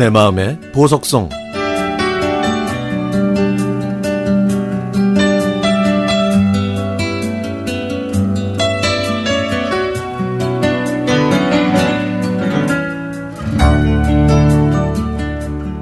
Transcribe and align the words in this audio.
내 0.00 0.08
마음의 0.08 0.58
보석성 0.72 1.28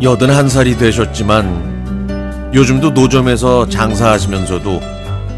여든 0.03 0.31
한 0.31 0.49
살이 0.49 0.77
되셨지만 0.77 2.51
요즘도 2.53 2.91
노점에서 2.91 3.69
장사하시면서도 3.69 4.81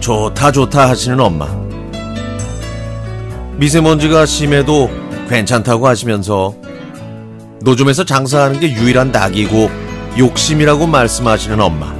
좋다 0.00 0.52
좋다 0.52 0.88
하시는 0.88 1.20
엄마. 1.20 1.46
미세먼지가 3.58 4.24
심해도 4.24 4.88
괜찮다고 5.28 5.86
하시면서 5.86 6.54
노점에서 7.62 8.04
장사하는 8.04 8.58
게 8.58 8.72
유일한 8.72 9.12
낙이고 9.12 9.70
욕심이라고 10.18 10.86
말씀하시는 10.86 11.60
엄마. 11.60 11.94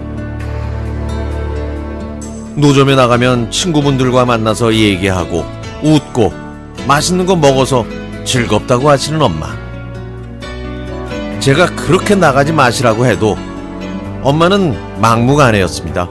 노점에 2.57 2.95
나가면 2.95 3.51
친구분들과 3.51 4.25
만나서 4.25 4.75
얘기하고 4.75 5.45
웃고 5.83 6.33
맛있는 6.87 7.27
거 7.27 7.37
먹어서 7.37 7.85
즐겁다고 8.25 8.89
하시는 8.89 9.21
엄마. 9.21 9.49
제가 11.41 11.75
그렇게 11.75 12.15
나가지 12.15 12.53
마시라고 12.53 13.07
해도 13.07 13.37
엄마는 14.23 15.01
막무가내였습니다. 15.01 16.09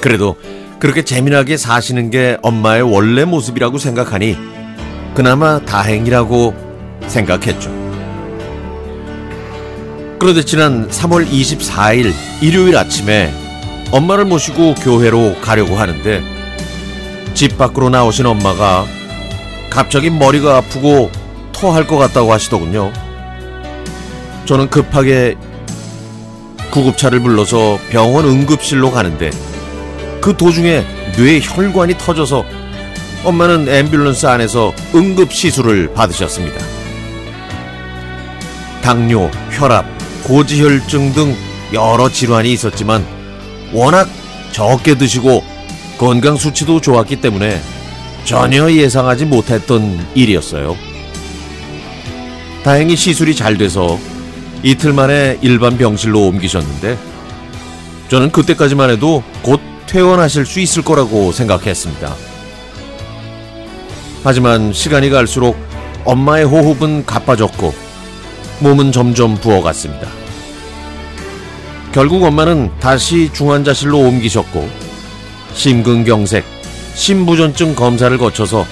그래도 0.00 0.36
그렇게 0.80 1.02
재미나게 1.02 1.56
사시는 1.56 2.10
게 2.10 2.36
엄마의 2.42 2.82
원래 2.82 3.24
모습이라고 3.24 3.78
생각하니 3.78 4.36
그나마 5.14 5.60
다행이라고 5.60 6.71
생각했죠. 7.08 7.70
그런데 10.18 10.44
지난 10.44 10.88
3월 10.88 11.28
24일 11.28 12.12
일요일 12.40 12.76
아침에 12.76 13.32
엄마를 13.90 14.24
모시고 14.24 14.74
교회로 14.74 15.40
가려고 15.40 15.76
하는데 15.76 16.22
집 17.34 17.58
밖으로 17.58 17.90
나오신 17.90 18.26
엄마가 18.26 18.86
갑자기 19.68 20.10
머리가 20.10 20.58
아프고 20.58 21.10
토할 21.52 21.86
것 21.86 21.96
같다고 21.98 22.32
하시더군요. 22.32 22.92
저는 24.44 24.70
급하게 24.70 25.36
구급차를 26.70 27.20
불러서 27.20 27.78
병원 27.90 28.24
응급실로 28.24 28.90
가는데 28.90 29.30
그 30.20 30.36
도중에 30.36 30.84
뇌 31.16 31.40
혈관이 31.40 31.98
터져서 31.98 32.44
엄마는 33.24 33.66
앰뷸런스 33.66 34.28
안에서 34.28 34.72
응급 34.94 35.32
시술을 35.32 35.92
받으셨습니다. 35.94 36.71
당뇨, 38.82 39.30
혈압, 39.50 39.86
고지혈증 40.24 41.12
등 41.12 41.36
여러 41.72 42.08
질환이 42.08 42.52
있었지만 42.52 43.04
워낙 43.72 44.08
적게 44.50 44.96
드시고 44.96 45.42
건강 45.98 46.36
수치도 46.36 46.80
좋았기 46.80 47.20
때문에 47.20 47.60
전혀 48.24 48.70
예상하지 48.70 49.24
못했던 49.24 50.04
일이었어요. 50.14 50.76
다행히 52.62 52.96
시술이 52.96 53.34
잘 53.34 53.56
돼서 53.56 53.98
이틀 54.62 54.92
만에 54.92 55.38
일반 55.42 55.78
병실로 55.78 56.20
옮기셨는데 56.26 56.98
저는 58.08 58.30
그때까지만 58.30 58.90
해도 58.90 59.22
곧 59.42 59.60
퇴원하실 59.86 60.44
수 60.44 60.60
있을 60.60 60.82
거라고 60.82 61.32
생각했습니다. 61.32 62.14
하지만 64.24 64.72
시간이 64.72 65.10
갈수록 65.10 65.56
엄마의 66.04 66.44
호흡은 66.44 67.06
가빠졌고 67.06 67.91
몸은 68.60 68.92
점점 68.92 69.36
부어갔습니다. 69.36 70.08
결국 71.92 72.22
엄마는 72.22 72.70
다시 72.80 73.30
중환자실로 73.32 73.98
옮기셨고 73.98 74.68
심근경색, 75.52 76.44
심부전증 76.94 77.74
검사를 77.74 78.16
거쳐서 78.16 78.66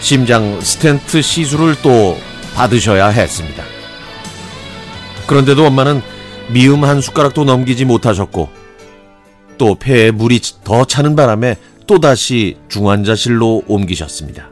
심장 0.00 0.60
스텐트 0.60 1.22
시술을 1.22 1.76
또 1.82 2.16
받으셔야 2.54 3.08
했습니다. 3.08 3.62
그런데도 5.26 5.66
엄마는 5.66 6.02
미음 6.48 6.84
한 6.84 7.00
숟가락도 7.00 7.44
넘기지 7.44 7.84
못하셨고 7.84 8.48
또 9.58 9.74
폐에 9.74 10.10
물이 10.10 10.40
더 10.64 10.84
차는 10.84 11.16
바람에 11.16 11.56
또다시 11.86 12.56
중환자실로 12.68 13.62
옮기셨습니다. 13.66 14.50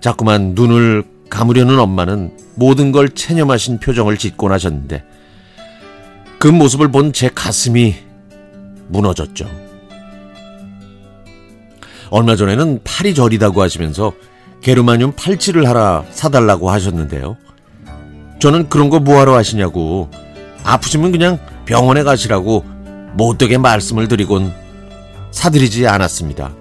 자꾸만 0.00 0.52
눈을 0.54 1.04
감으려는 1.30 1.78
엄마는 1.78 2.36
모든 2.54 2.92
걸 2.92 3.10
체념하신 3.10 3.78
표정을 3.80 4.16
짓곤 4.18 4.52
하셨는데 4.52 5.04
그 6.38 6.48
모습을 6.48 6.90
본 6.90 7.12
제 7.12 7.30
가슴이 7.34 7.96
무너졌죠. 8.88 9.48
얼마 12.10 12.36
전에는 12.36 12.80
팔이 12.84 13.14
저리다고 13.14 13.62
하시면서 13.62 14.12
게르마늄 14.60 15.12
팔찌를 15.12 15.68
하나 15.68 16.04
사달라고 16.10 16.70
하셨는데요. 16.70 17.36
저는 18.40 18.68
그런 18.68 18.90
거 18.90 19.00
뭐하러 19.00 19.34
하시냐고 19.34 20.10
아프시면 20.64 21.12
그냥 21.12 21.38
병원에 21.64 22.02
가시라고 22.02 22.64
못되게 23.14 23.58
말씀을 23.58 24.08
드리곤 24.08 24.52
사드리지 25.30 25.86
않았습니다. 25.86 26.52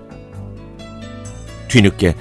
뒤늦게 1.68 2.16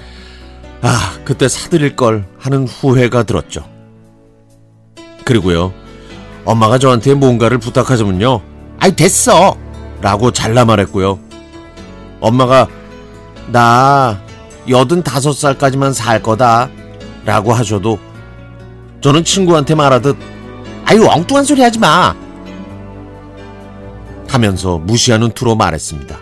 아 0.82 1.16
그때 1.24 1.48
사드릴 1.48 1.96
걸 1.96 2.26
하는 2.38 2.66
후회가 2.66 3.22
들었죠. 3.22 3.64
그리고요 5.24 5.72
엄마가 6.44 6.78
저한테 6.78 7.14
뭔가를 7.14 7.58
부탁하자면요 7.58 8.42
아이 8.80 8.94
됐어 8.96 9.56
라고 10.00 10.32
잘라 10.32 10.64
말했고요. 10.64 11.20
엄마가 12.20 12.68
나 13.46 14.20
여든 14.68 15.02
다섯 15.02 15.32
살까지만 15.32 15.92
살 15.92 16.22
거다. 16.22 16.68
라고 17.24 17.52
하셔도 17.52 18.00
저는 19.00 19.22
친구한테 19.22 19.76
말하듯 19.76 20.16
아유 20.84 21.06
엉뚱한 21.08 21.44
소리 21.44 21.62
하지 21.62 21.78
마. 21.78 22.14
하면서 24.28 24.78
무시하는 24.78 25.30
투로 25.30 25.54
말했습니다. 25.54 26.18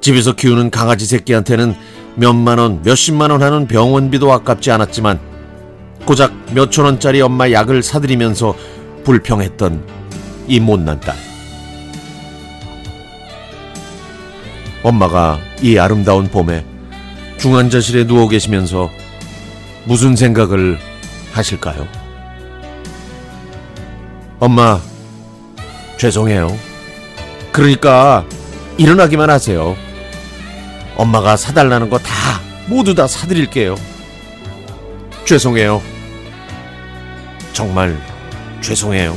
집에서 0.00 0.34
키우는 0.34 0.70
강아지 0.70 1.06
새끼한테는 1.06 1.74
몇만 2.18 2.58
원, 2.58 2.82
몇십만 2.82 3.30
원 3.30 3.44
하는 3.44 3.68
병원비도 3.68 4.32
아깝지 4.32 4.72
않았지만 4.72 5.20
고작 6.04 6.32
몇천 6.52 6.84
원짜리 6.84 7.20
엄마 7.20 7.50
약을 7.50 7.80
사들이면서 7.80 8.56
불평했던 9.04 9.84
이 10.48 10.58
못난 10.58 10.98
딸. 10.98 11.14
엄마가 14.82 15.38
이 15.62 15.78
아름다운 15.78 16.26
봄에 16.28 16.64
중환자실에 17.38 18.08
누워 18.08 18.28
계시면서 18.28 18.90
무슨 19.84 20.16
생각을 20.16 20.78
하실까요? 21.32 21.86
엄마, 24.40 24.80
죄송해요. 25.98 26.56
그러니까 27.52 28.24
일어나기만 28.76 29.30
하세요. 29.30 29.76
엄마가 30.98 31.36
사달라는 31.38 31.88
거 31.88 31.98
다 31.98 32.12
모두 32.66 32.94
다 32.94 33.06
사드릴게요. 33.06 33.76
죄송해요. 35.24 35.80
정말 37.54 37.98
죄송해요. 38.60 39.16